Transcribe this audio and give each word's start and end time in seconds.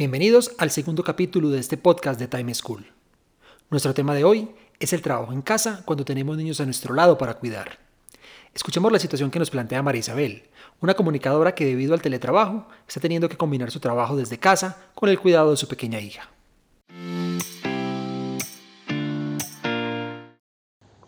Bienvenidos 0.00 0.52
al 0.56 0.70
segundo 0.70 1.04
capítulo 1.04 1.50
de 1.50 1.58
este 1.58 1.76
podcast 1.76 2.18
de 2.18 2.26
Time 2.26 2.54
School. 2.54 2.86
Nuestro 3.68 3.92
tema 3.92 4.14
de 4.14 4.24
hoy 4.24 4.48
es 4.78 4.94
el 4.94 5.02
trabajo 5.02 5.30
en 5.30 5.42
casa 5.42 5.82
cuando 5.84 6.06
tenemos 6.06 6.38
niños 6.38 6.58
a 6.58 6.64
nuestro 6.64 6.94
lado 6.94 7.18
para 7.18 7.34
cuidar. 7.34 7.78
Escuchemos 8.54 8.90
la 8.90 8.98
situación 8.98 9.30
que 9.30 9.38
nos 9.38 9.50
plantea 9.50 9.82
María 9.82 9.98
Isabel, 9.98 10.44
una 10.80 10.94
comunicadora 10.94 11.54
que 11.54 11.66
debido 11.66 11.92
al 11.92 12.00
teletrabajo 12.00 12.66
está 12.88 12.98
teniendo 12.98 13.28
que 13.28 13.36
combinar 13.36 13.70
su 13.70 13.78
trabajo 13.78 14.16
desde 14.16 14.38
casa 14.38 14.78
con 14.94 15.10
el 15.10 15.20
cuidado 15.20 15.50
de 15.50 15.58
su 15.58 15.68
pequeña 15.68 16.00
hija. 16.00 16.30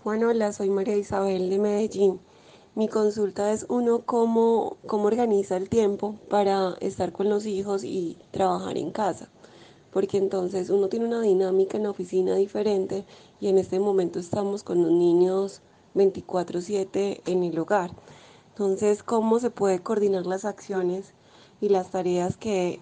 Juan, 0.02 0.22
hola, 0.22 0.52
soy 0.52 0.68
María 0.68 0.98
Isabel 0.98 1.48
de 1.48 1.58
Medellín. 1.58 2.20
Mi 2.74 2.88
consulta 2.88 3.52
es 3.52 3.66
uno, 3.68 4.00
cómo, 4.06 4.78
cómo 4.86 5.04
organiza 5.04 5.58
el 5.58 5.68
tiempo 5.68 6.16
para 6.30 6.74
estar 6.80 7.12
con 7.12 7.28
los 7.28 7.44
hijos 7.44 7.84
y 7.84 8.16
trabajar 8.30 8.78
en 8.78 8.92
casa. 8.92 9.28
Porque 9.90 10.16
entonces 10.16 10.70
uno 10.70 10.88
tiene 10.88 11.04
una 11.04 11.20
dinámica 11.20 11.76
en 11.76 11.82
la 11.82 11.90
oficina 11.90 12.34
diferente 12.34 13.04
y 13.40 13.48
en 13.48 13.58
este 13.58 13.78
momento 13.78 14.18
estamos 14.18 14.62
con 14.62 14.80
los 14.80 14.90
niños 14.90 15.60
24/7 15.94 17.20
en 17.26 17.42
el 17.42 17.58
hogar. 17.58 17.90
Entonces, 18.48 19.02
¿cómo 19.02 19.38
se 19.38 19.50
puede 19.50 19.82
coordinar 19.82 20.24
las 20.24 20.46
acciones 20.46 21.12
y 21.60 21.68
las 21.68 21.90
tareas 21.90 22.38
que 22.38 22.80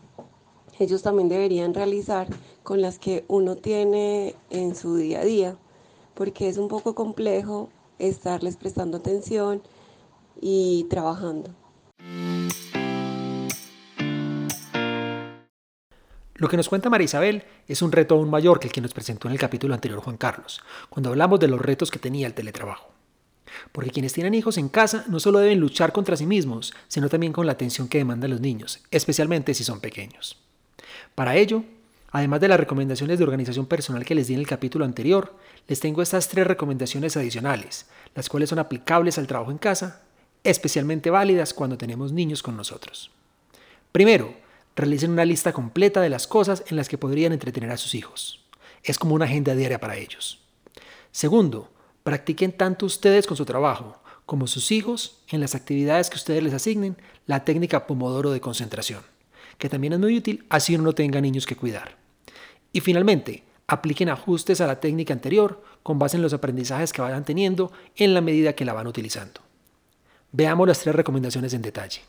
ellos 0.78 1.02
también 1.02 1.28
deberían 1.28 1.74
realizar 1.74 2.28
con 2.62 2.80
las 2.80 3.00
que 3.00 3.24
uno 3.27 3.56
tiene 3.56 4.36
en 4.50 4.77
su 4.77 4.94
día 4.94 5.22
a 5.22 5.24
día? 5.24 5.56
Porque 6.14 6.48
es 6.48 6.58
un 6.58 6.68
poco 6.68 6.94
complejo 6.94 7.70
estarles 7.98 8.56
prestando 8.56 8.98
atención 8.98 9.62
y 10.41 10.86
trabajando. 10.88 11.55
Lo 16.41 16.48
que 16.48 16.56
nos 16.56 16.70
cuenta 16.70 16.88
María 16.88 17.05
Isabel 17.05 17.42
es 17.69 17.83
un 17.83 17.92
reto 17.92 18.14
aún 18.14 18.30
mayor 18.30 18.61
que 18.61 18.66
el 18.66 18.72
que 18.72 18.80
nos 18.80 18.94
presentó 18.94 19.28
en 19.28 19.33
el 19.33 19.38
capítulo 19.38 19.74
anterior 19.74 20.00
Juan 20.00 20.16
Carlos, 20.16 20.62
cuando 20.88 21.11
hablamos 21.11 21.38
de 21.38 21.48
los 21.48 21.61
retos 21.61 21.91
que 21.91 21.98
tenía 21.98 22.27
el 22.27 22.33
teletrabajo. 22.33 22.92
Porque 23.72 23.91
quienes 23.91 24.14
tienen 24.14 24.33
hijos 24.33 24.56
en 24.56 24.70
casa 24.70 25.05
no 25.08 25.20
solo 25.20 25.41
deben 25.41 25.61
luchar 25.61 25.92
contra 25.92 26.16
sí 26.16 26.24
mismos, 26.24 26.72
sino 26.88 27.11
también 27.11 27.34
con 27.34 27.44
la 27.44 27.52
atención 27.52 27.88
que 27.88 27.98
demandan 27.98 28.30
los 28.30 28.41
niños, 28.41 28.80
especialmente 28.91 29.52
si 29.52 29.64
son 29.64 29.80
pequeños. 29.80 30.38
Para 31.14 31.36
ello, 31.36 31.62
además 32.11 32.41
de 32.41 32.48
las 32.48 32.58
recomendaciones 32.58 33.18
de 33.18 33.24
organización 33.24 33.66
personal 33.66 34.06
que 34.06 34.14
les 34.14 34.28
di 34.28 34.33
en 34.33 34.41
el 34.41 34.46
capítulo 34.46 34.86
anterior, 34.86 35.36
les 35.68 35.80
tengo 35.80 36.00
estas 36.00 36.28
tres 36.28 36.46
recomendaciones 36.46 37.18
adicionales, 37.18 37.86
las 38.14 38.30
cuales 38.30 38.48
son 38.48 38.61
aplicables 38.61 39.18
al 39.18 39.27
trabajo 39.27 39.50
en 39.50 39.58
casa 39.58 40.05
especialmente 40.44 41.10
válidas 41.10 41.55
cuando 41.55 41.78
tenemos 41.78 42.12
niños 42.12 42.42
con 42.42 42.56
nosotros. 42.56 43.10
Primero, 43.92 44.34
realicen 44.77 45.10
una 45.10 45.24
lista 45.24 45.52
completa 45.52 46.00
de 46.00 46.08
las 46.08 46.27
cosas 46.27 46.64
en 46.69 46.77
las 46.77 46.88
que 46.88 46.98
podrían 46.98 47.33
entretener 47.33 47.70
a 47.70 47.77
sus 47.77 47.94
hijos. 47.94 48.44
Es 48.83 48.98
como 48.98 49.14
una 49.14 49.27
agenda 49.27 49.55
diaria 49.55 49.80
para 49.80 49.96
ellos. 49.96 50.40
Segundo, 51.12 51.70
practiquen 52.02 52.52
tanto 52.52 52.86
ustedes 52.86 53.27
con 53.27 53.36
su 53.36 53.45
trabajo 53.45 54.01
como 54.24 54.46
sus 54.46 54.70
hijos 54.70 55.18
en 55.28 55.40
las 55.40 55.56
actividades 55.56 56.08
que 56.08 56.17
ustedes 56.17 56.42
les 56.42 56.55
asignen 56.55 56.96
la 57.27 57.45
técnica 57.45 57.86
Pomodoro 57.86 58.30
de 58.30 58.40
concentración, 58.40 59.02
que 59.58 59.68
también 59.68 59.92
es 59.92 59.98
muy 59.98 60.17
útil 60.17 60.46
así 60.48 60.77
uno 60.77 60.84
no 60.84 60.95
tenga 60.95 61.20
niños 61.20 61.46
que 61.46 61.57
cuidar. 61.57 61.96
Y 62.72 62.80
finalmente, 62.80 63.42
apliquen 63.67 64.08
ajustes 64.08 64.61
a 64.61 64.68
la 64.68 64.78
técnica 64.78 65.12
anterior 65.12 65.62
con 65.83 65.98
base 65.98 66.17
en 66.17 66.22
los 66.22 66.33
aprendizajes 66.33 66.92
que 66.92 67.02
vayan 67.02 67.24
teniendo 67.24 67.72
en 67.96 68.14
la 68.14 68.20
medida 68.20 68.55
que 68.55 68.64
la 68.64 68.72
van 68.72 68.86
utilizando. 68.86 69.40
Veamos 70.33 70.68
las 70.68 70.79
tres 70.79 70.95
recomendaciones 70.95 71.52
en 71.55 71.63
detalle. 71.63 72.02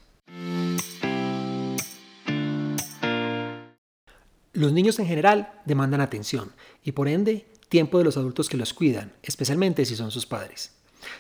Los 4.54 4.74
niños 4.74 5.00
en 5.00 5.08
general 5.08 5.60
demandan 5.66 6.02
atención 6.02 6.52
y 6.84 6.92
por 6.92 7.08
ende 7.08 7.48
tiempo 7.68 7.98
de 7.98 8.04
los 8.04 8.18
adultos 8.18 8.48
que 8.48 8.58
los 8.58 8.74
cuidan, 8.74 9.14
especialmente 9.24 9.86
si 9.86 9.96
son 9.96 10.12
sus 10.12 10.28
padres. 10.28 10.74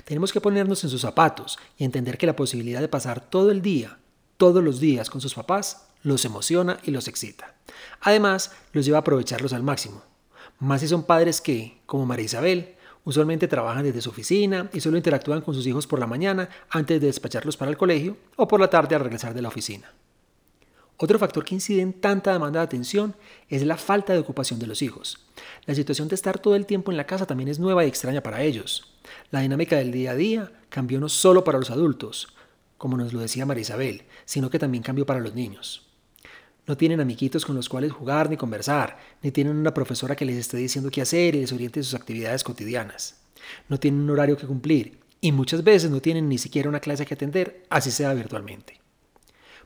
Tenemos 0.03 0.31
que 0.31 0.41
ponernos 0.41 0.83
en 0.83 0.91
sus 0.91 1.01
zapatos 1.01 1.57
y 1.77 1.85
entender 1.85 2.19
que 2.19 2.27
la 2.27 2.35
posibilidad 2.35 2.81
de 2.81 2.87
pasar 2.87 3.19
todo 3.19 3.49
el 3.49 3.63
día, 3.63 3.97
todos 4.37 4.63
los 4.63 4.79
días 4.79 5.09
con 5.09 5.21
sus 5.21 5.33
papás, 5.33 5.87
los 6.03 6.23
emociona 6.25 6.79
y 6.83 6.91
los 6.91 7.07
excita. 7.07 7.55
Además, 8.01 8.51
los 8.73 8.85
lleva 8.85 8.99
a 8.99 9.01
aprovecharlos 9.01 9.53
al 9.53 9.63
máximo. 9.63 10.03
Más 10.59 10.81
si 10.81 10.87
son 10.87 11.03
padres 11.03 11.41
que, 11.41 11.81
como 11.87 12.05
María 12.05 12.25
Isabel, 12.25 12.75
Usualmente 13.03 13.47
trabajan 13.47 13.83
desde 13.83 14.01
su 14.01 14.09
oficina 14.09 14.69
y 14.73 14.79
solo 14.79 14.97
interactúan 14.97 15.41
con 15.41 15.55
sus 15.55 15.65
hijos 15.65 15.87
por 15.87 15.99
la 15.99 16.07
mañana 16.07 16.49
antes 16.69 17.01
de 17.01 17.07
despacharlos 17.07 17.57
para 17.57 17.71
el 17.71 17.77
colegio 17.77 18.17
o 18.35 18.47
por 18.47 18.59
la 18.59 18.69
tarde 18.69 18.95
al 18.95 19.01
regresar 19.01 19.33
de 19.33 19.41
la 19.41 19.47
oficina. 19.47 19.91
Otro 20.97 21.17
factor 21.17 21.43
que 21.43 21.55
incide 21.55 21.81
en 21.81 21.93
tanta 21.93 22.31
demanda 22.31 22.59
de 22.59 22.65
atención 22.65 23.15
es 23.49 23.63
la 23.65 23.75
falta 23.75 24.13
de 24.13 24.19
ocupación 24.19 24.59
de 24.59 24.67
los 24.67 24.83
hijos. 24.83 25.25
La 25.65 25.73
situación 25.73 26.07
de 26.07 26.13
estar 26.13 26.37
todo 26.37 26.55
el 26.55 26.67
tiempo 26.67 26.91
en 26.91 26.97
la 26.97 27.07
casa 27.07 27.25
también 27.25 27.49
es 27.49 27.57
nueva 27.57 27.83
y 27.83 27.87
extraña 27.87 28.21
para 28.21 28.43
ellos. 28.43 28.93
La 29.31 29.39
dinámica 29.39 29.77
del 29.77 29.91
día 29.91 30.11
a 30.11 30.15
día 30.15 30.51
cambió 30.69 30.99
no 30.99 31.09
solo 31.09 31.43
para 31.43 31.57
los 31.57 31.71
adultos, 31.71 32.35
como 32.77 32.97
nos 32.97 33.13
lo 33.13 33.19
decía 33.19 33.47
María 33.47 33.61
Isabel, 33.61 34.03
sino 34.25 34.51
que 34.51 34.59
también 34.59 34.83
cambió 34.83 35.07
para 35.07 35.19
los 35.19 35.33
niños. 35.33 35.90
No 36.67 36.77
tienen 36.77 37.01
amiguitos 37.01 37.45
con 37.45 37.55
los 37.55 37.69
cuales 37.69 37.91
jugar 37.91 38.29
ni 38.29 38.37
conversar, 38.37 38.97
ni 39.21 39.31
tienen 39.31 39.57
una 39.57 39.73
profesora 39.73 40.15
que 40.15 40.25
les 40.25 40.37
esté 40.37 40.57
diciendo 40.57 40.91
qué 40.91 41.01
hacer 41.01 41.35
y 41.35 41.41
les 41.41 41.51
oriente 41.51 41.81
sus 41.81 41.95
actividades 41.95 42.43
cotidianas. 42.43 43.15
No 43.67 43.79
tienen 43.79 44.01
un 44.01 44.09
horario 44.11 44.37
que 44.37 44.47
cumplir 44.47 44.99
y 45.19 45.31
muchas 45.31 45.63
veces 45.63 45.89
no 45.89 46.01
tienen 46.01 46.29
ni 46.29 46.37
siquiera 46.37 46.69
una 46.69 46.79
clase 46.79 47.05
que 47.05 47.13
atender, 47.13 47.63
así 47.69 47.91
sea 47.91 48.13
virtualmente. 48.13 48.79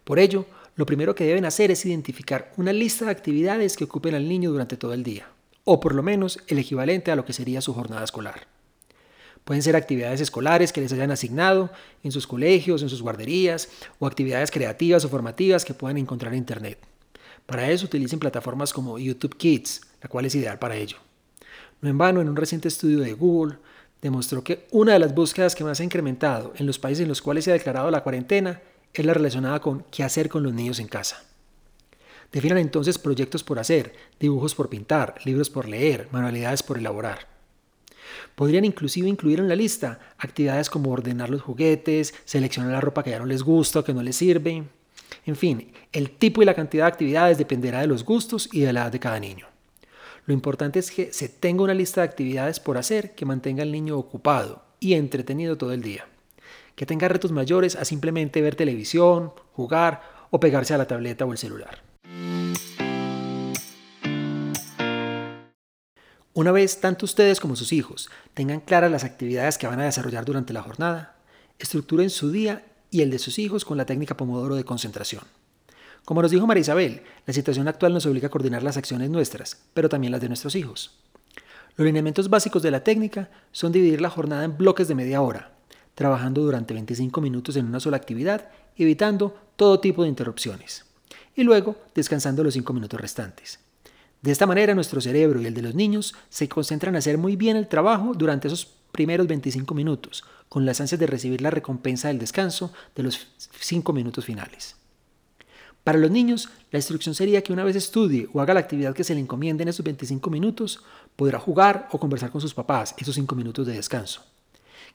Por 0.03 0.19
ello, 0.19 0.45
lo 0.75 0.85
primero 0.85 1.15
que 1.15 1.25
deben 1.25 1.45
hacer 1.45 1.71
es 1.71 1.85
identificar 1.85 2.51
una 2.57 2.73
lista 2.73 3.05
de 3.05 3.11
actividades 3.11 3.75
que 3.75 3.85
ocupen 3.85 4.15
al 4.15 4.27
niño 4.27 4.51
durante 4.51 4.77
todo 4.77 4.93
el 4.93 5.03
día, 5.03 5.27
o 5.63 5.79
por 5.79 5.95
lo 5.95 6.03
menos 6.03 6.39
el 6.47 6.59
equivalente 6.59 7.11
a 7.11 7.15
lo 7.15 7.25
que 7.25 7.33
sería 7.33 7.61
su 7.61 7.73
jornada 7.73 8.03
escolar. 8.03 8.47
Pueden 9.45 9.61
ser 9.61 9.75
actividades 9.75 10.21
escolares 10.21 10.73
que 10.73 10.81
les 10.81 10.91
hayan 10.91 11.11
asignado 11.11 11.69
en 12.03 12.11
sus 12.11 12.25
colegios, 12.25 12.81
en 12.81 12.89
sus 12.89 13.03
guarderías, 13.03 13.69
o 13.99 14.07
actividades 14.07 14.49
creativas 14.49 15.05
o 15.05 15.09
formativas 15.09 15.63
que 15.63 15.75
puedan 15.75 15.97
encontrar 15.97 16.33
en 16.33 16.39
Internet. 16.39 16.79
Para 17.45 17.69
eso 17.69 17.85
utilicen 17.85 18.17
plataformas 18.17 18.73
como 18.73 18.97
YouTube 18.97 19.37
Kids, 19.37 19.81
la 20.01 20.09
cual 20.09 20.25
es 20.25 20.33
ideal 20.33 20.57
para 20.57 20.75
ello. 20.75 20.97
No 21.79 21.89
en 21.89 21.97
vano, 21.97 22.21
en 22.21 22.29
un 22.29 22.35
reciente 22.35 22.67
estudio 22.67 23.01
de 23.01 23.13
Google, 23.13 23.57
demostró 24.01 24.43
que 24.43 24.65
una 24.71 24.93
de 24.93 24.99
las 24.99 25.13
búsquedas 25.13 25.53
que 25.53 25.63
más 25.63 25.79
ha 25.79 25.83
incrementado 25.83 26.53
en 26.57 26.65
los 26.65 26.79
países 26.79 27.03
en 27.03 27.09
los 27.09 27.21
cuales 27.21 27.45
se 27.45 27.51
ha 27.51 27.53
declarado 27.53 27.91
la 27.91 28.01
cuarentena 28.01 28.61
es 28.93 29.05
la 29.05 29.13
relacionada 29.13 29.59
con 29.59 29.85
qué 29.91 30.03
hacer 30.03 30.27
con 30.27 30.41
los 30.41 30.53
niños 30.53 30.79
en 30.79 30.87
casa. 30.87 31.23
Definan 32.31 32.57
entonces 32.57 32.97
proyectos 32.97 33.43
por 33.43 33.59
hacer, 33.59 33.93
dibujos 34.19 34.55
por 34.55 34.69
pintar, 34.69 35.15
libros 35.23 35.51
por 35.51 35.67
leer, 35.67 36.07
manualidades 36.11 36.63
por 36.63 36.79
elaborar. 36.79 37.34
Podrían 38.35 38.65
inclusive 38.65 39.07
incluir 39.07 39.39
en 39.39 39.47
la 39.47 39.55
lista 39.55 39.99
actividades 40.17 40.69
como 40.69 40.91
ordenar 40.91 41.29
los 41.29 41.41
juguetes, 41.41 42.13
seleccionar 42.25 42.71
la 42.71 42.81
ropa 42.81 43.03
que 43.03 43.11
ya 43.11 43.19
no 43.19 43.25
les 43.25 43.43
gusta 43.43 43.79
o 43.79 43.83
que 43.83 43.93
no 43.93 44.03
les 44.03 44.15
sirve, 44.15 44.63
en 45.25 45.35
fin, 45.35 45.71
el 45.91 46.11
tipo 46.11 46.41
y 46.41 46.45
la 46.45 46.53
cantidad 46.53 46.85
de 46.85 46.91
actividades 46.91 47.37
dependerá 47.37 47.81
de 47.81 47.87
los 47.87 48.03
gustos 48.03 48.49
y 48.51 48.61
de 48.61 48.73
la 48.73 48.81
edad 48.81 48.91
de 48.91 48.99
cada 48.99 49.19
niño. 49.19 49.47
Lo 50.25 50.33
importante 50.33 50.79
es 50.79 50.91
que 50.91 51.13
se 51.13 51.29
tenga 51.29 51.63
una 51.63 51.73
lista 51.73 52.01
de 52.01 52.07
actividades 52.07 52.59
por 52.59 52.77
hacer 52.77 53.13
que 53.15 53.25
mantenga 53.25 53.63
al 53.63 53.71
niño 53.71 53.97
ocupado 53.97 54.63
y 54.79 54.93
entretenido 54.93 55.57
todo 55.57 55.71
el 55.71 55.81
día. 55.81 56.07
Que 56.75 56.85
tenga 56.85 57.07
retos 57.07 57.31
mayores 57.31 57.75
a 57.75 57.85
simplemente 57.85 58.41
ver 58.41 58.55
televisión, 58.55 59.31
jugar 59.53 60.01
o 60.31 60.39
pegarse 60.39 60.73
a 60.73 60.77
la 60.77 60.87
tableta 60.87 61.25
o 61.25 61.31
el 61.31 61.37
celular. 61.37 61.84
Una 66.37 66.51
vez 66.51 66.81
tanto 66.81 67.05
ustedes 67.05 67.39
como 67.39 67.55
sus 67.55 67.71
hijos 67.71 68.09
tengan 68.33 68.59
claras 68.59 68.91
las 68.91 69.05
actividades 69.05 69.57
que 69.57 69.67
van 69.67 69.79
a 69.79 69.85
desarrollar 69.85 70.25
durante 70.25 70.51
la 70.51 70.63
jornada, 70.63 71.15
estructuren 71.59 72.09
su 72.09 72.29
día 72.29 72.65
y 72.91 72.99
el 73.03 73.09
de 73.09 73.19
sus 73.19 73.39
hijos 73.39 73.63
con 73.63 73.77
la 73.77 73.85
técnica 73.85 74.17
Pomodoro 74.17 74.57
de 74.57 74.65
concentración. 74.65 75.23
Como 76.03 76.21
nos 76.21 76.31
dijo 76.31 76.45
María 76.45 76.59
Isabel, 76.59 77.03
la 77.25 77.33
situación 77.33 77.69
actual 77.69 77.93
nos 77.93 78.05
obliga 78.05 78.27
a 78.27 78.31
coordinar 78.31 78.63
las 78.63 78.75
acciones 78.75 79.09
nuestras, 79.09 79.61
pero 79.73 79.87
también 79.87 80.11
las 80.11 80.19
de 80.19 80.27
nuestros 80.27 80.55
hijos. 80.55 80.99
Los 81.77 81.85
lineamientos 81.85 82.29
básicos 82.29 82.61
de 82.61 82.71
la 82.71 82.83
técnica 82.83 83.29
son 83.53 83.71
dividir 83.71 84.01
la 84.01 84.09
jornada 84.09 84.43
en 84.43 84.57
bloques 84.57 84.89
de 84.89 84.95
media 84.95 85.21
hora, 85.21 85.53
trabajando 85.95 86.41
durante 86.41 86.73
25 86.73 87.21
minutos 87.21 87.55
en 87.55 87.65
una 87.65 87.79
sola 87.79 87.95
actividad, 87.95 88.49
evitando 88.75 89.37
todo 89.55 89.79
tipo 89.79 90.03
de 90.03 90.09
interrupciones. 90.09 90.83
y 91.33 91.43
luego 91.43 91.77
descansando 91.93 92.43
los 92.43 92.53
5 92.55 92.73
minutos 92.73 92.99
restantes. 92.99 93.64
De 94.25 94.31
esta 94.31 94.47
manera 94.47 94.73
nuestro 94.73 95.01
cerebro 95.01 95.39
y 95.39 95.45
el 95.45 95.53
de 95.53 95.61
los 95.61 95.75
niños 95.75 96.15
se 96.31 96.49
concentran 96.49 96.95
en 96.95 96.97
hacer 96.97 97.19
muy 97.19 97.35
bien 97.35 97.57
el 97.57 97.67
trabajo 97.67 98.13
durante 98.15 98.47
esos 98.47 98.65
primeros 98.91 99.27
25 99.27 99.75
minutos, 99.75 100.23
con 100.49 100.65
las 100.65 100.81
ansias 100.81 100.99
de 100.99 101.05
recibir 101.05 101.41
la 101.41 101.51
recompensa 101.51 102.07
del 102.07 102.17
descanso 102.17 102.73
de 102.95 103.03
los 103.03 103.27
5 103.59 103.93
minutos 103.93 104.25
finales. 104.25 104.77
Para 105.83 105.99
los 105.99 106.09
niños, 106.09 106.49
la 106.71 106.79
instrucción 106.79 107.13
sería 107.13 107.43
que 107.43 107.53
una 107.53 107.63
vez 107.63 107.75
estudie 107.75 108.27
o 108.33 108.41
haga 108.41 108.55
la 108.55 108.61
actividad 108.61 108.95
que 108.95 109.03
se 109.03 109.13
le 109.13 109.21
encomiende 109.21 109.61
en 109.61 109.69
esos 109.69 109.85
25 109.85 110.27
minutos, 110.31 110.81
podrá 111.15 111.37
jugar 111.37 111.87
o 111.91 111.99
conversar 111.99 112.31
con 112.31 112.41
sus 112.41 112.55
papás 112.55 112.95
esos 112.97 113.13
5 113.13 113.35
minutos 113.35 113.67
de 113.67 113.73
descanso. 113.73 114.23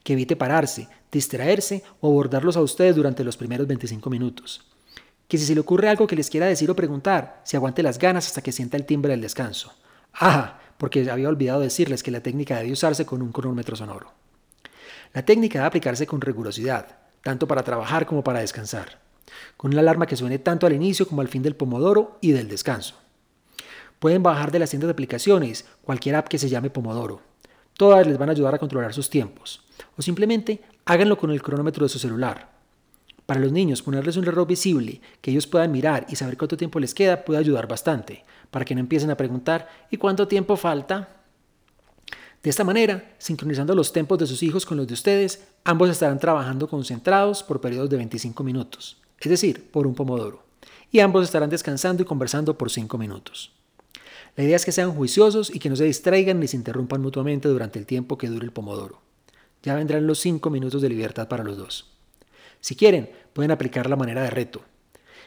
Que 0.03 0.15
evite 0.15 0.35
pararse, 0.35 0.89
distraerse 1.13 1.85
o 2.01 2.09
abordarlos 2.09 2.57
a 2.57 2.63
ustedes 2.63 2.97
durante 2.97 3.23
los 3.23 3.37
primeros 3.37 3.69
25 3.69 4.11
minutos. 4.11 4.70
Que 5.31 5.39
si 5.39 5.47
se 5.47 5.55
le 5.55 5.61
ocurre 5.61 5.89
algo 5.89 6.07
que 6.07 6.17
les 6.17 6.29
quiera 6.29 6.45
decir 6.45 6.71
o 6.71 6.77
preguntar, 6.77 7.41
se 7.45 7.57
aguante 7.57 7.83
las 7.83 7.99
ganas 7.99 8.27
hasta 8.27 8.43
que 8.43 8.53
sienta 8.53 8.77
el 8.77 8.85
timbre 8.85 9.13
del 9.13 9.23
descanso. 9.23 9.73
Ah, 10.13 10.59
porque 10.77 11.11
había 11.11 11.31
olvidado 11.31 11.61
decirles 11.61 12.03
que 12.03 12.11
la 12.11 12.21
técnica 12.21 12.59
debe 12.59 12.73
usarse 12.73 13.07
con 13.07 13.23
un 13.23 13.33
cronómetro 13.33 13.77
sonoro. 13.77 14.13
La 15.15 15.25
técnica 15.25 15.61
debe 15.61 15.69
aplicarse 15.69 16.07
con 16.07 16.21
rigurosidad, 16.21 16.99
tanto 17.23 17.49
para 17.49 17.63
trabajar 17.63 18.05
como 18.05 18.23
para 18.23 18.41
descansar 18.41 18.99
con 19.57 19.73
una 19.73 19.81
alarma 19.81 20.07
que 20.07 20.17
suene 20.17 20.39
tanto 20.39 20.67
al 20.67 20.73
inicio 20.73 21.07
como 21.07 21.21
al 21.21 21.29
fin 21.29 21.43
del 21.43 21.57
pomodoro 21.57 22.19
y 22.21 22.33
del 22.33 22.49
descanso. 22.49 22.97
Pueden 23.99 24.23
bajar 24.23 24.51
de 24.51 24.59
las 24.59 24.71
tiendas 24.71 24.89
de 24.89 24.93
aplicaciones 24.93 25.67
cualquier 25.83 26.17
app 26.17 26.29
que 26.29 26.39
se 26.39 26.49
llame 26.49 26.71
Pomodoro. 26.71 27.21
Todas 27.75 28.07
les 28.07 28.17
van 28.17 28.31
a 28.31 28.33
ayudar 28.33 28.55
a 28.55 28.59
controlar 28.59 28.95
sus 28.95 29.11
tiempos. 29.11 29.63
O 29.97 30.03
simplemente 30.03 30.63
háganlo 30.87 31.19
con 31.19 31.31
el 31.31 31.43
cronómetro 31.43 31.85
de 31.85 31.91
su 31.91 31.99
celular. 31.99 32.49
Para 33.31 33.39
los 33.39 33.53
niños, 33.53 33.81
ponerles 33.81 34.17
un 34.17 34.25
reloj 34.25 34.49
visible 34.49 35.01
que 35.21 35.31
ellos 35.31 35.47
puedan 35.47 35.71
mirar 35.71 36.05
y 36.09 36.17
saber 36.17 36.37
cuánto 36.37 36.57
tiempo 36.57 36.81
les 36.81 36.95
queda 36.95 37.25
puede 37.25 37.39
ayudar 37.39 37.69
bastante, 37.69 38.25
para 38.51 38.65
que 38.65 38.75
no 38.75 38.81
empiecen 38.81 39.13
a 39.13 39.17
preguntar 39.17 39.69
¿y 39.89 39.99
cuánto 39.99 40.27
tiempo 40.27 40.57
falta? 40.57 41.23
De 42.43 42.51
esta 42.51 42.65
manera, 42.65 43.15
sincronizando 43.19 43.77
los 43.77 43.93
tempos 43.93 44.19
de 44.19 44.27
sus 44.27 44.43
hijos 44.43 44.67
con 44.67 44.79
los 44.79 44.89
de 44.89 44.95
ustedes, 44.95 45.45
ambos 45.63 45.89
estarán 45.89 46.19
trabajando 46.19 46.67
concentrados 46.67 47.45
por 47.45 47.61
periodos 47.61 47.89
de 47.89 47.99
25 47.99 48.43
minutos 48.43 49.01
es 49.21 49.31
decir, 49.31 49.71
por 49.71 49.87
un 49.87 49.95
pomodoro, 49.95 50.43
y 50.91 50.99
ambos 50.99 51.23
estarán 51.23 51.51
descansando 51.51 52.03
y 52.03 52.07
conversando 52.07 52.59
por 52.59 52.69
5 52.69 52.99
minutos. 52.99 53.53
La 54.35 54.43
idea 54.43 54.57
es 54.57 54.65
que 54.65 54.73
sean 54.73 54.91
juiciosos 54.91 55.55
y 55.55 55.61
que 55.61 55.71
no 55.71 55.77
se 55.77 55.85
distraigan 55.85 56.41
ni 56.41 56.49
se 56.49 56.57
interrumpan 56.57 57.01
mutuamente 57.01 57.47
durante 57.47 57.79
el 57.79 57.87
tiempo 57.87 58.19
que 58.19 58.27
dure 58.27 58.45
el 58.45 58.51
pomodoro. 58.51 59.03
Ya 59.63 59.77
vendrán 59.77 60.09
los 60.09 60.19
5 60.19 60.51
minutos 60.51 60.83
de 60.83 60.89
libertad 60.89 61.29
para 61.29 61.45
los 61.45 61.57
dos. 61.57 61.90
Si 62.61 62.77
quieren, 62.77 63.11
pueden 63.33 63.51
aplicar 63.51 63.89
la 63.89 63.97
manera 63.97 64.23
de 64.23 64.31
reto. 64.31 64.63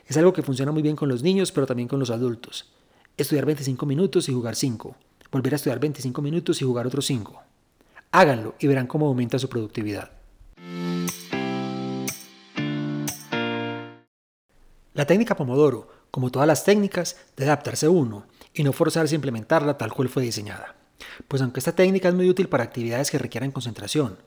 Es 0.06 0.18
algo 0.18 0.34
que 0.34 0.44
funciona 0.44 0.72
muy 0.72 0.82
bien 0.82 0.96
con 0.96 1.10
los 1.10 1.24
niños, 1.24 1.52
pero 1.52 1.66
también 1.66 1.88
con 1.88 2.00
los 2.00 2.10
adultos. 2.10 2.72
Estudiar 3.18 3.46
25 3.46 3.86
minutos 3.86 4.30
y 4.30 4.34
jugar 4.34 4.56
5. 4.56 4.96
Volver 5.32 5.54
a 5.54 5.56
estudiar 5.56 5.80
25 5.80 6.22
minutos 6.22 6.62
y 6.62 6.66
jugar 6.66 6.86
otros 6.86 7.06
5. 7.06 7.42
Háganlo 8.12 8.56
y 8.60 8.68
verán 8.68 8.86
cómo 8.86 9.08
aumenta 9.08 9.40
su 9.40 9.50
productividad. 9.50 10.12
La 14.94 15.08
técnica 15.08 15.36
Pomodoro, 15.36 15.88
como 16.12 16.30
todas 16.30 16.48
las 16.48 16.64
técnicas, 16.64 17.18
debe 17.36 17.50
adaptarse 17.50 17.88
uno 17.88 18.28
y 18.54 18.64
no 18.64 18.74
forzarse 18.74 19.16
a 19.16 19.18
implementarla 19.18 19.80
tal 19.80 19.92
cual 19.92 20.10
fue 20.10 20.22
diseñada. 20.22 20.76
Pues 21.28 21.42
aunque 21.42 21.60
esta 21.60 21.76
técnica 21.76 22.10
es 22.10 22.14
muy 22.14 22.30
útil 22.30 22.48
para 22.48 22.64
actividades 22.64 23.10
que 23.10 23.18
requieran 23.18 23.52
concentración, 23.52 24.18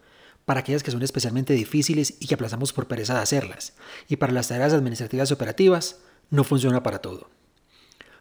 para 0.47 0.61
aquellas 0.61 0.83
que 0.83 0.93
son 0.93 1.03
especialmente 1.03 1.53
difíciles 1.53 2.15
y 2.21 2.27
que 2.27 2.35
aplazamos 2.35 2.73
por 2.73 2.87
pereza 2.87 3.15
de 3.15 3.21
hacerlas, 3.21 3.75
y 4.09 4.17
para 4.17 4.33
las 4.33 4.49
tareas 4.49 4.73
administrativas 4.73 5.29
y 5.29 5.35
operativas, 5.35 5.97
no 6.31 6.45
funciona 6.45 6.83
para 6.83 7.01
todo. 7.01 7.29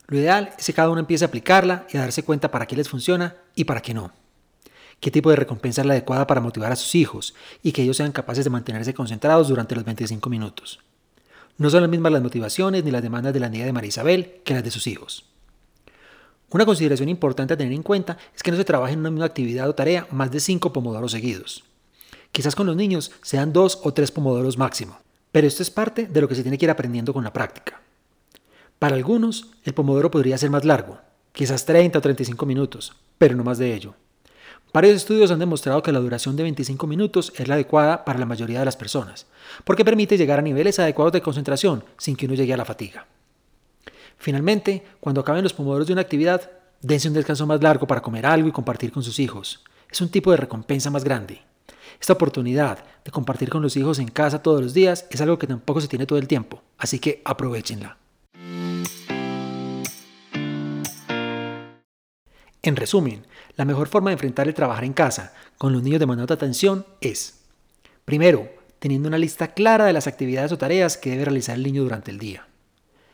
Lo 0.08 0.18
ideal 0.18 0.54
es 0.58 0.66
que 0.66 0.74
cada 0.74 0.90
uno 0.90 1.00
empiece 1.00 1.24
a 1.24 1.28
aplicarla 1.28 1.88
y 1.92 1.98
a 1.98 2.02
darse 2.02 2.24
cuenta 2.24 2.52
para 2.52 2.66
qué 2.66 2.76
les 2.76 2.90
funciona 2.90 3.38
y 3.56 3.64
para 3.64 3.82
qué 3.82 3.94
no. 3.94 4.12
Qué 5.00 5.12
tipo 5.12 5.30
de 5.30 5.36
recompensa 5.36 5.82
es 5.82 5.88
la 5.88 5.94
adecuada 5.94 6.26
para 6.26 6.42
motivar 6.42 6.72
a 6.72 6.76
sus 6.76 6.96
hijos 6.96 7.36
y 7.62 7.72
que 7.72 7.84
ellos 7.84 7.98
sean 7.98 8.12
capaces 8.12 8.44
de 8.44 8.50
mantenerse 8.50 8.94
concentrados 8.94 9.48
durante 9.48 9.76
los 9.76 9.84
25 9.84 10.30
minutos. 10.30 10.80
No 11.58 11.70
son 11.70 11.82
las 11.82 11.90
mismas 11.90 12.12
las 12.12 12.24
motivaciones 12.24 12.84
ni 12.84 12.92
las 12.92 13.04
demandas 13.04 13.34
de 13.34 13.40
la 13.40 13.50
niña 13.50 13.66
de 13.66 13.74
María 13.74 13.90
Isabel 13.90 14.42
que 14.44 14.54
las 14.56 14.64
de 14.64 14.72
sus 14.72 14.88
hijos. 14.88 15.26
Una 16.50 16.66
consideración 16.66 17.10
importante 17.10 17.54
a 17.54 17.58
tener 17.58 17.74
en 17.74 17.84
cuenta 17.84 18.18
es 18.36 18.42
que 18.42 18.50
no 18.50 18.58
se 18.58 18.66
trabaje 18.66 18.94
en 18.94 19.00
una 19.00 19.12
misma 19.12 19.26
actividad 19.26 19.70
o 19.70 19.76
tarea 19.76 20.08
más 20.12 20.32
de 20.32 20.40
cinco 20.40 20.72
pomodoros 20.74 21.12
seguidos. 21.12 21.65
Quizás 22.36 22.54
con 22.54 22.68
los 22.68 22.76
niños 22.76 23.14
sean 23.22 23.54
dos 23.54 23.80
o 23.84 23.94
tres 23.94 24.12
pomodoros 24.12 24.58
máximo, 24.58 25.00
pero 25.32 25.48
esto 25.48 25.64
es 25.64 25.72
parte 25.72 26.06
de 26.06 26.20
lo 26.20 26.28
que 26.28 26.36
se 26.36 26.42
tiene 26.42 26.58
que 26.58 26.66
ir 26.66 26.70
aprendiendo 26.70 27.14
con 27.14 27.24
la 27.24 27.32
práctica. 27.32 27.80
Para 28.78 28.98
algunos, 28.98 29.52
el 29.64 29.74
pomodoro 29.74 30.12
podría 30.12 30.38
ser 30.38 30.50
más 30.50 30.66
largo, 30.66 31.00
quizás 31.32 31.64
30 31.64 31.98
o 31.98 32.02
35 32.02 32.46
minutos, 32.46 32.92
pero 33.18 33.38
no 33.38 33.46
más 33.46 33.58
de 33.58 33.74
ello. 33.74 33.96
Varios 34.74 34.98
estudios 34.98 35.32
han 35.32 35.40
demostrado 35.40 35.82
que 35.82 35.94
la 35.94 36.02
duración 36.02 36.36
de 36.36 36.44
25 36.44 36.86
minutos 36.88 37.32
es 37.38 37.48
la 37.48 37.54
adecuada 37.54 38.04
para 38.04 38.20
la 38.20 38.26
mayoría 38.26 38.60
de 38.60 38.66
las 38.66 38.76
personas, 38.76 39.28
porque 39.64 39.86
permite 39.86 40.18
llegar 40.18 40.40
a 40.40 40.42
niveles 40.42 40.78
adecuados 40.78 41.14
de 41.14 41.22
concentración 41.22 41.86
sin 41.98 42.18
que 42.18 42.26
uno 42.26 42.36
llegue 42.36 42.54
a 42.54 42.58
la 42.58 42.66
fatiga. 42.66 43.08
Finalmente, 44.18 44.84
cuando 45.00 45.22
acaben 45.22 45.44
los 45.44 45.54
pomodoros 45.54 45.88
de 45.88 45.94
una 45.94 46.02
actividad, 46.02 46.52
dense 46.82 47.08
un 47.08 47.14
descanso 47.14 47.48
más 47.48 47.64
largo 47.64 47.88
para 47.88 48.02
comer 48.02 48.26
algo 48.26 48.50
y 48.50 48.52
compartir 48.52 48.92
con 48.92 49.04
sus 49.04 49.20
hijos. 49.20 49.64
Es 49.90 50.02
un 50.02 50.10
tipo 50.10 50.32
de 50.32 50.38
recompensa 50.38 50.92
más 50.92 51.06
grande. 51.06 51.40
Esta 52.00 52.14
oportunidad 52.14 52.84
de 53.04 53.12
compartir 53.12 53.50
con 53.50 53.62
los 53.62 53.78
hijos 53.78 54.00
en 54.00 54.08
casa 54.08 54.42
todos 54.42 54.62
los 54.62 54.74
días 54.74 55.06
es 55.10 55.22
algo 55.22 55.40
que 55.40 55.48
tampoco 55.48 55.82
se 55.82 55.88
tiene 55.88 56.06
todo 56.06 56.20
el 56.20 56.28
tiempo, 56.28 56.62
así 56.78 57.00
que 57.00 57.22
aprovechenla. 57.26 57.98
En 62.62 62.76
resumen, 62.76 63.28
la 63.58 63.66
mejor 63.66 63.88
forma 63.88 64.10
de 64.10 64.14
enfrentar 64.14 64.48
el 64.48 64.56
trabajar 64.56 64.84
en 64.84 64.94
casa 64.94 65.34
con 65.58 65.72
los 65.72 65.84
niños 65.84 66.00
demandando 66.00 66.34
atención 66.34 66.86
es, 67.00 67.42
primero, 68.06 68.50
teniendo 68.80 69.08
una 69.08 69.20
lista 69.20 69.50
clara 69.50 69.86
de 69.86 69.94
las 69.94 70.08
actividades 70.08 70.52
o 70.52 70.58
tareas 70.58 70.98
que 70.98 71.12
debe 71.12 71.26
realizar 71.26 71.56
el 71.56 71.64
niño 71.64 71.84
durante 71.84 72.10
el 72.10 72.18
día. 72.18 72.48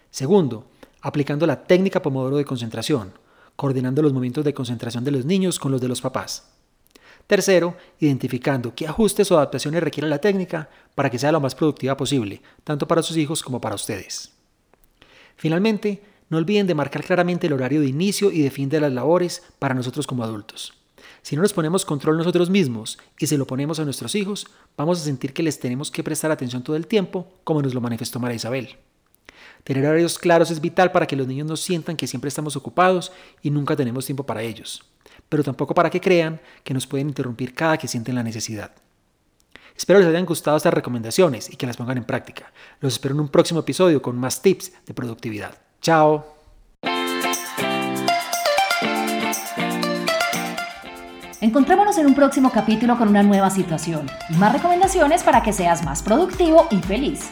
Segundo, 0.10 0.68
aplicando 1.02 1.46
la 1.46 1.64
técnica 1.64 2.02
Pomodoro 2.02 2.38
de 2.38 2.46
concentración, 2.46 3.14
coordinando 3.58 4.02
los 4.02 4.14
momentos 4.14 4.46
de 4.46 4.54
concentración 4.54 5.04
de 5.04 5.12
los 5.12 5.26
niños 5.26 5.60
con 5.60 5.72
los 5.72 5.82
de 5.82 5.88
los 5.90 6.02
papás. 6.02 6.50
Tercero, 7.28 7.78
identificando 8.00 8.76
qué 8.76 8.88
ajustes 8.88 9.32
o 9.32 9.38
adaptaciones 9.38 9.84
requiere 9.84 10.10
la 10.10 10.20
técnica 10.20 10.70
para 10.96 11.10
que 11.10 11.20
sea 11.20 11.32
lo 11.32 11.40
más 11.40 11.56
productiva 11.56 11.96
posible, 11.96 12.42
tanto 12.64 12.88
para 12.88 13.04
sus 13.04 13.18
hijos 13.18 13.42
como 13.44 13.62
para 13.62 13.76
ustedes. 13.76 14.34
Finalmente, 15.36 16.04
no 16.30 16.38
olviden 16.38 16.68
de 16.68 16.76
marcar 16.76 17.04
claramente 17.04 17.48
el 17.48 17.54
horario 17.54 17.82
de 17.82 17.88
inicio 17.88 18.32
y 18.32 18.42
de 18.42 18.52
fin 18.52 18.70
de 18.70 18.80
las 18.80 18.94
labores 18.94 19.44
para 19.60 19.74
nosotros 19.74 20.08
como 20.08 20.24
adultos. 20.24 20.74
Si 21.22 21.36
no 21.36 21.42
nos 21.42 21.54
ponemos 21.54 21.86
control 21.86 22.18
nosotros 22.18 22.50
mismos 22.50 22.98
y 23.20 23.28
se 23.28 23.38
lo 23.38 23.46
ponemos 23.46 23.80
a 23.80 23.86
nuestros 23.86 24.16
hijos, 24.16 24.48
vamos 24.78 25.02
a 25.02 25.04
sentir 25.04 25.34
que 25.34 25.44
les 25.44 25.60
tenemos 25.60 25.92
que 25.92 26.04
prestar 26.04 26.32
atención 26.32 26.64
todo 26.64 26.76
el 26.76 26.88
tiempo, 26.88 27.28
como 27.44 27.62
nos 27.62 27.74
lo 27.74 27.82
manifestó 27.82 28.20
María 28.20 28.38
Isabel. 28.38 28.78
Tener 29.64 29.86
horarios 29.86 30.18
claros 30.18 30.50
es 30.52 30.60
vital 30.60 30.92
para 30.92 31.06
que 31.06 31.16
los 31.16 31.28
niños 31.28 31.48
no 31.48 31.56
sientan 31.56 31.96
que 31.96 32.08
siempre 32.08 32.30
estamos 32.30 32.56
ocupados 32.56 33.12
y 33.42 33.52
nunca 33.52 33.76
tenemos 33.76 34.06
tiempo 34.06 34.26
para 34.26 34.42
ellos, 34.42 34.84
pero 35.30 35.44
tampoco 35.44 35.74
para 35.74 35.90
que 35.90 36.02
crean 36.02 36.42
que 36.64 36.74
nos 36.74 36.88
pueden 36.88 37.10
interrumpir 37.10 37.54
cada 37.54 37.78
que 37.78 37.88
sienten 37.88 38.16
la 38.16 38.24
necesidad. 38.24 38.72
Espero 39.76 40.00
les 40.00 40.08
hayan 40.08 40.26
gustado 40.26 40.58
estas 40.58 40.74
recomendaciones 40.74 41.50
y 41.50 41.56
que 41.56 41.66
las 41.66 41.78
pongan 41.78 41.98
en 41.98 42.04
práctica. 42.04 42.52
Los 42.82 42.94
espero 42.94 43.16
en 43.16 43.22
un 43.22 43.30
próximo 43.30 43.62
episodio 43.62 44.02
con 44.02 44.18
más 44.18 44.42
tips 44.42 44.74
de 44.86 44.94
productividad. 44.94 45.56
Chao. 45.82 46.26
Encontrémonos 51.40 51.98
en 51.98 52.06
un 52.06 52.14
próximo 52.14 52.52
capítulo 52.52 52.98
con 52.98 53.08
una 53.08 53.24
nueva 53.24 53.50
situación 53.50 54.08
y 54.30 54.36
más 54.36 54.54
recomendaciones 54.54 55.24
para 55.24 55.42
que 55.42 55.54
seas 55.54 55.84
más 55.84 56.04
productivo 56.04 56.68
y 56.70 56.78
feliz. 56.82 57.32